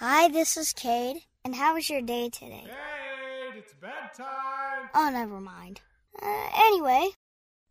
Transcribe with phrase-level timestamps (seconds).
[0.00, 1.22] Hi, this is Cade.
[1.44, 2.64] And how was your day today?
[2.64, 4.90] Cade, it's bedtime.
[4.94, 5.80] Oh, never mind.
[6.20, 7.08] Uh, anyway,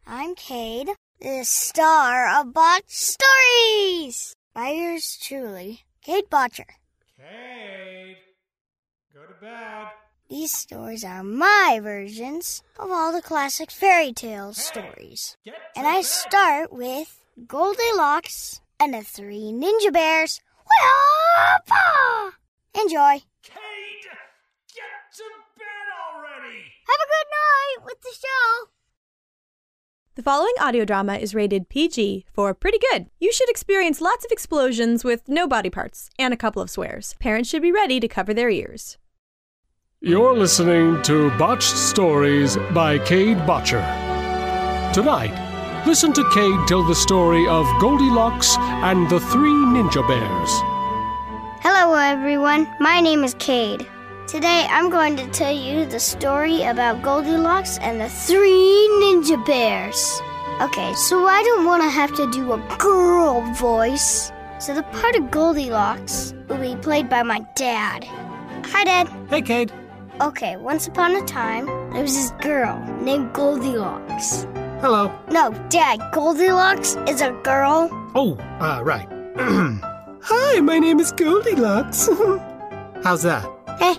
[0.06, 4.36] I'm Cade, the star of Botched Stories!
[4.54, 6.66] By yours truly, Cade Botcher.
[7.18, 8.18] Cade,
[9.14, 9.88] go to bed.
[10.30, 15.38] These stories are my versions of all the classic fairy tale stories.
[15.46, 16.06] Get to And I bed.
[16.06, 20.42] start with Goldilocks and the Three Ninja Bears.
[21.38, 22.32] Wah-pa!
[22.82, 23.22] Enjoy.
[23.44, 24.10] Cade,
[24.74, 25.24] get to
[25.58, 26.64] bed already.
[26.88, 28.70] Have a good night with the show.
[30.16, 33.12] The following audio drama is rated PG for pretty good.
[33.20, 37.16] You should experience lots of explosions with no body parts and a couple of swears.
[37.20, 38.98] Parents should be ready to cover their ears.
[40.02, 43.82] You're listening to Botched Stories by Cade Botcher.
[44.92, 50.77] Tonight, listen to Cade tell the story of Goldilocks and the Three Ninja Bears.
[51.70, 52.66] Hello, everyone.
[52.80, 53.86] My name is Cade.
[54.26, 60.22] Today, I'm going to tell you the story about Goldilocks and the three ninja bears.
[60.62, 64.32] Okay, so I don't want to have to do a girl voice.
[64.60, 68.06] So the part of Goldilocks will be played by my dad.
[68.68, 69.10] Hi, Dad.
[69.30, 69.74] Hey, Cade.
[70.22, 74.48] Okay, once upon a time, there was this girl named Goldilocks.
[74.80, 75.12] Hello.
[75.30, 77.90] No, Dad, Goldilocks is a girl.
[78.16, 79.10] Oh, uh, right.
[80.24, 82.08] Hi, my name is Goldilocks.
[83.04, 83.46] How's that?
[83.80, 83.96] Eh.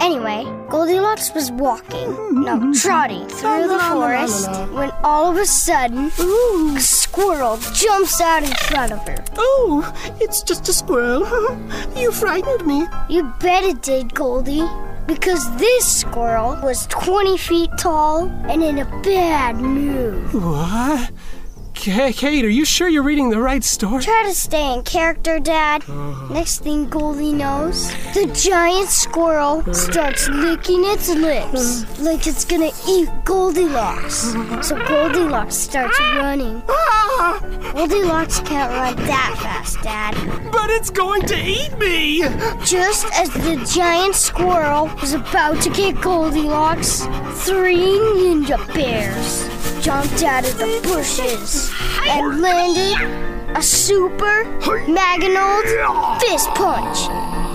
[0.00, 6.74] Anyway, Goldilocks was walking, no, trotting through the forest when all of a sudden, Ooh.
[6.76, 9.22] a squirrel jumps out in front of her.
[9.36, 11.22] Oh, it's just a squirrel.
[11.96, 12.86] you frightened me.
[13.08, 14.66] You bet it did, Goldie.
[15.06, 20.32] Because this squirrel was 20 feet tall and in a bad mood.
[20.32, 21.10] What?
[21.82, 24.04] K- Cade, are you sure you're reading the right story?
[24.04, 25.82] Try to stay in character, Dad.
[25.88, 26.32] Uh-huh.
[26.32, 33.08] Next thing Goldie knows, the giant squirrel starts licking its lips like it's gonna eat
[33.24, 34.32] Goldilocks.
[34.64, 36.62] So Goldilocks starts running.
[37.74, 40.14] Goldilocks can't run that fast, Dad.
[40.52, 42.20] but it's going to eat me.
[42.64, 47.00] Just as the giant squirrel was about to get Goldilocks,
[47.44, 51.72] three ninja bears jumped out of the bushes
[52.08, 54.44] and landed a super
[54.86, 57.08] Maganold fist punch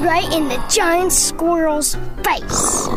[0.04, 1.96] right in the giant squirrel's
[2.26, 2.88] face.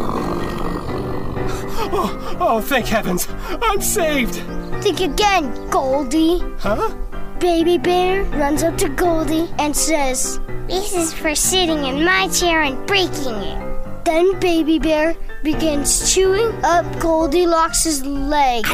[1.93, 3.29] Oh, oh, thank heavens.
[3.63, 4.35] I'm saved.
[4.83, 6.41] Think again, Goldie.
[6.59, 6.93] Huh?
[7.39, 12.63] Baby Bear runs up to Goldie and says, This is for sitting in my chair
[12.63, 14.05] and breaking it.
[14.05, 18.65] Then Baby Bear begins chewing up Goldilocks' leg.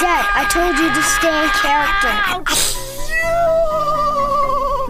[0.00, 2.14] Dad, I told you to stay in character.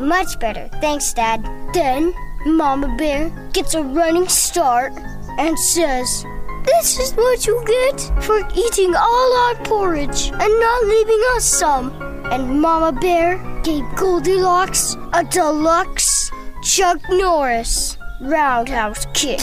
[0.03, 0.69] Much better.
[0.81, 1.43] Thanks, Dad.
[1.72, 2.12] Then
[2.44, 4.93] Mama Bear gets a running start
[5.38, 6.25] and says,
[6.65, 11.91] This is what you get for eating all our porridge and not leaving us some.
[12.31, 16.31] And Mama Bear gave Goldilocks a deluxe
[16.62, 19.41] Chuck Norris roundhouse kick.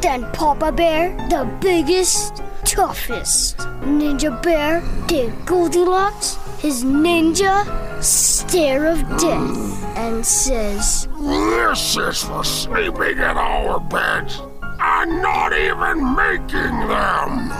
[0.00, 9.96] then Papa Bear, the biggest, toughest ninja bear, gave Goldilocks his ninja stare of death
[9.96, 14.40] and says, This is for sleeping in our beds
[14.80, 17.52] and not even making them.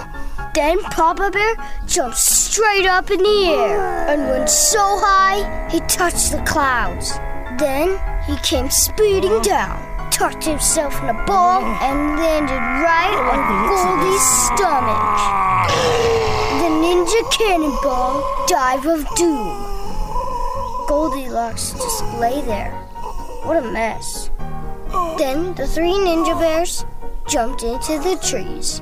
[0.54, 1.56] Then Papa Bear
[1.86, 7.12] jumped straight up in the air and went so high he touched the clouds.
[7.58, 14.22] Then he came speeding down, tucked himself in a ball, and landed right on Goldie's
[14.46, 15.68] stomach.
[16.60, 19.64] The Ninja Cannonball Dive of Doom.
[20.88, 22.72] Goldilocks just lay there.
[23.44, 24.30] What a mess.
[25.18, 26.84] Then the three ninja bears
[27.28, 28.80] jumped into the trees,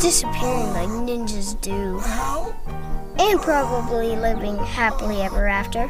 [0.00, 2.00] disappearing like ninjas do.
[3.18, 5.88] And probably living happily ever after.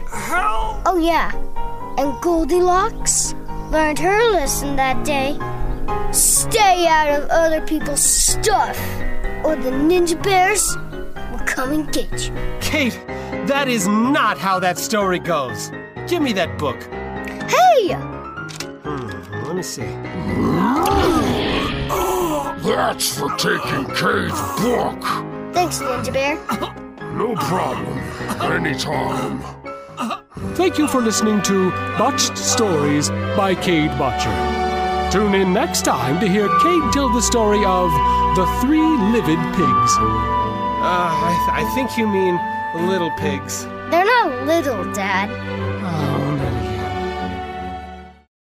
[0.87, 1.33] Oh, yeah.
[1.97, 3.35] And Goldilocks
[3.71, 5.39] learned her lesson that day.
[6.13, 8.79] Stay out of other people's stuff,
[9.45, 10.77] or the ninja bears
[11.31, 12.35] will come and get you.
[12.61, 12.93] Cade,
[13.47, 15.71] that is not how that story goes.
[16.09, 16.83] Give me that book.
[17.49, 17.95] Hey!
[18.83, 19.83] Hmm, let me see.
[22.65, 25.03] That's for taking Cade's book.
[25.55, 26.75] Thanks, Ninja Bear.
[27.15, 27.97] No problem.
[28.43, 29.41] Anytime.
[30.55, 35.11] Thank you for listening to Botched Stories by Cade Botcher.
[35.11, 37.91] Tune in next time to hear Cade tell the story of
[38.37, 39.93] The Three Livid Pigs.
[39.99, 42.39] Uh, I, th- I think you mean
[42.89, 43.65] little pigs.
[43.91, 45.29] They're not little, Dad.